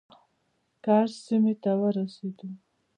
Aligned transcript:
کرز 0.85 1.11
سیمې 1.25 1.53
ته 1.63 1.71
ورسېدو. 1.81 2.47